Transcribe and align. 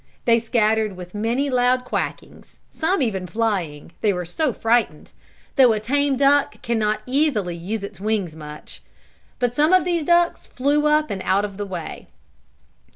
They 0.25 0.39
scattered 0.39 0.97
with 0.97 1.13
many 1.13 1.47
loud 1.51 1.85
quackings, 1.85 2.57
some 2.71 3.03
even 3.03 3.27
flying, 3.27 3.91
they 4.01 4.11
were 4.11 4.25
so 4.25 4.51
frightened; 4.51 5.11
though 5.57 5.73
a 5.73 5.79
tame 5.79 6.17
duck 6.17 6.59
can 6.63 6.79
not 6.79 7.01
easily 7.05 7.55
use 7.55 7.83
its 7.83 7.99
wings 7.99 8.35
much. 8.35 8.81
But 9.37 9.53
some 9.53 9.73
of 9.73 9.85
these 9.85 10.03
ducks 10.03 10.47
flew 10.47 10.87
up 10.87 11.11
and 11.11 11.21
out 11.21 11.45
of 11.45 11.57
the 11.57 11.67
way. 11.67 12.07